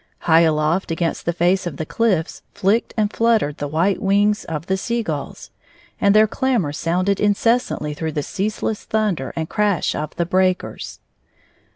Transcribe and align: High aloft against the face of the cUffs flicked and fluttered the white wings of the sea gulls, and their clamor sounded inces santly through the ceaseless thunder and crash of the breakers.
High 0.21 0.39
aloft 0.39 0.89
against 0.89 1.27
the 1.27 1.31
face 1.31 1.67
of 1.67 1.77
the 1.77 1.85
cUffs 1.85 2.41
flicked 2.55 2.91
and 2.97 3.13
fluttered 3.13 3.57
the 3.59 3.67
white 3.67 4.01
wings 4.01 4.45
of 4.45 4.65
the 4.65 4.75
sea 4.75 5.03
gulls, 5.03 5.51
and 5.99 6.15
their 6.15 6.25
clamor 6.25 6.73
sounded 6.73 7.19
inces 7.19 7.61
santly 7.69 7.93
through 7.95 8.13
the 8.13 8.23
ceaseless 8.23 8.83
thunder 8.83 9.31
and 9.35 9.47
crash 9.47 9.93
of 9.93 10.15
the 10.15 10.25
breakers. 10.25 10.97